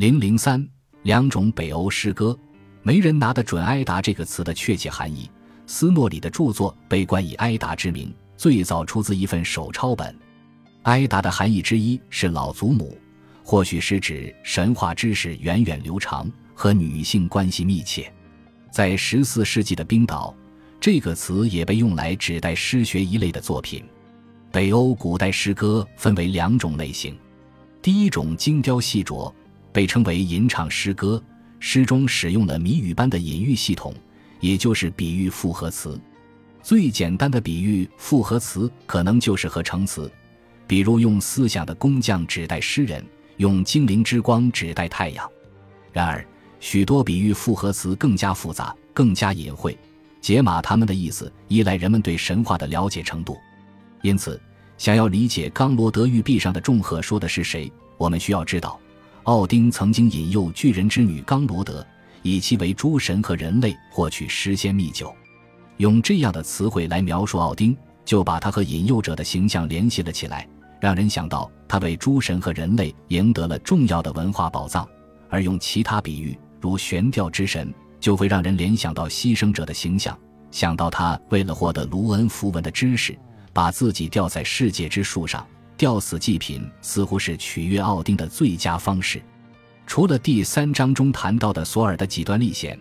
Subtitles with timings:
[0.00, 0.66] 零零三
[1.02, 2.34] 两种北欧诗歌，
[2.82, 5.30] 没人拿得准“埃达”这个词的确切含义。
[5.66, 10.18] 斯诺里的著作被冠以“埃达”之名，最早出自一份手抄本。
[10.84, 12.96] 埃达的含义之一是老祖母，
[13.44, 18.10] 或许是指神话知识源远流长和女性关系密切。
[18.70, 20.34] 在十四世纪的冰岛，
[20.80, 23.84] 这个词也被用来指代诗学一类的作品。
[24.50, 27.14] 北欧古代诗歌分为两种类型，
[27.82, 29.30] 第一种精雕细琢。
[29.72, 31.22] 被称为吟唱诗歌，
[31.58, 33.94] 诗中使用了谜语般的隐喻系统，
[34.40, 36.00] 也就是比喻复合词。
[36.62, 40.10] 最简单的比喻复合词可能就是合成词，
[40.66, 43.04] 比如用思想的工匠指代诗人，
[43.38, 45.28] 用精灵之光指代太阳。
[45.92, 46.24] 然而，
[46.60, 49.76] 许多比喻复合词更加复杂，更加隐晦，
[50.20, 53.38] 解码它们的意思依赖人们对神话的了解程度。
[54.02, 54.40] 因此，
[54.76, 58.78] 想要理解冈罗德玉壁上的众鹤说的是谁，我们需要知道。
[59.24, 61.86] 奥丁曾经引诱巨人之女冈罗德，
[62.22, 65.14] 以其为诸神和人类获取诗仙秘酒。
[65.76, 70.48] 用这样的词汇来描述奥丁，就把他和引诱者的形象联系了起来，
[70.80, 74.84] 让人想到他为诸神和人类赢得了重要的文化宝藏；
[75.28, 80.18] 而用其他比喻，如悬吊之神，就会让人联想到牺牲者的形象，
[80.50, 83.16] 想到他为了获得卢恩符文的知识，
[83.52, 85.46] 把自己吊在世界之树上。
[85.80, 89.18] 吊死祭品似乎是取悦奥丁的最佳方式。
[89.86, 92.78] 除了第三章中谈到的索尔的几段历险，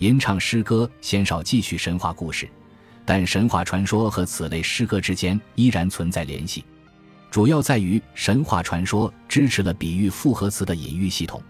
[0.00, 2.46] 吟唱诗歌鲜少继续神话故事，
[3.06, 6.62] 但神话传说和此类诗歌之间依然存在联系，
[7.30, 11.42] 主要在于神话传说支持了比喻复合词的隐喻系统。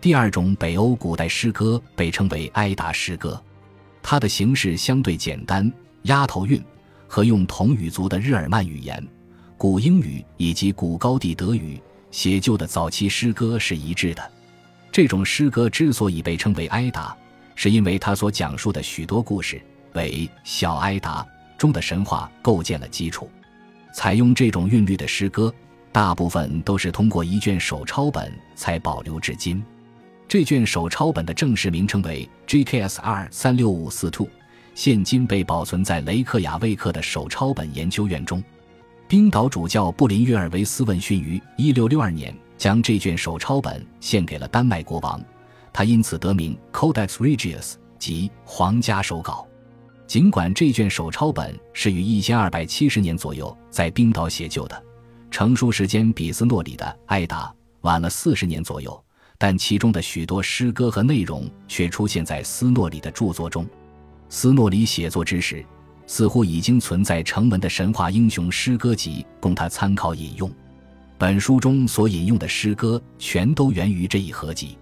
[0.00, 3.42] 第二种北欧古代诗歌被称为埃达诗歌，
[4.00, 5.68] 它的形式相对简单，
[6.02, 6.62] 押头韵
[7.08, 9.04] 和用同语族的日耳曼语言。
[9.58, 14.32] 古英语以及古高地德语写就的早期诗歌是一致的。
[14.92, 17.16] 这种诗歌之所以被称为埃达，
[17.54, 19.60] 是因为它所讲述的许多故事
[19.94, 21.22] 为《小埃达》
[21.56, 23.30] 中的神话构建了基础。
[23.94, 25.52] 采用这种韵律的诗歌，
[25.90, 29.64] 大部分都是通过一卷手抄本才保留至今。
[30.28, 34.28] 这卷手抄本的正式名称为 GKSR 三六五四 two，
[34.74, 38.42] 现今被保存在雷克雅未克的手抄本研究院中。
[39.08, 45.22] 冰岛主教布林约尔维斯问讯于1662年将这卷手抄本献给了丹麦国王，
[45.72, 49.46] 他因此得名 Codex Regius，即皇家手稿。
[50.08, 54.82] 尽管这卷手抄本是于1270年左右在冰岛写就的，
[55.30, 57.44] 成书时间比斯诺里的《艾达》
[57.82, 59.04] 晚了40年左右，
[59.38, 63.64] 但其中的许多诗歌和内容却出现在斯诺里的著作中。
[64.28, 65.64] 斯诺里写作之时。
[66.06, 70.50] 似乎已经存在成文的神话英雄诗歌集供他参考引用。
[71.18, 74.78] 本书中所引用的诗歌全都源于这一合集。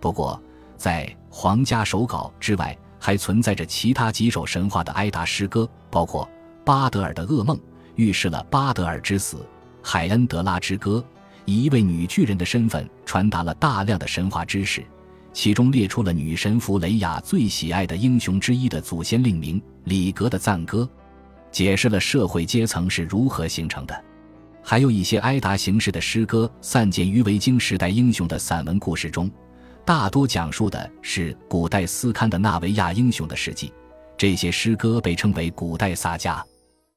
[0.00, 0.40] 不过，
[0.76, 6.28] 在皇家手稿之外，还存在着其他几首神话的哀达诗歌，包括
[6.64, 7.58] 巴德尔的噩梦，
[7.94, 9.38] 预示了巴德尔之死；
[9.82, 11.04] 海恩德拉之歌，
[11.44, 14.84] 以一位女巨人的身份传达了大量的神话知识。
[15.38, 20.90] 其中列出了女神弗雷雅最喜爱的英雄之一的祖先令名里格的赞歌，
[21.52, 24.04] 解释了社会阶层是如何形成的。
[24.64, 29.30] 还有一些埃达形式的诗歌散见于维京时代英雄的散文故事中，
[29.84, 33.72] 大多讲述的是古代斯堪的纳维亚英雄的事迹。
[34.16, 36.42] 这些诗歌被称为古代萨迦。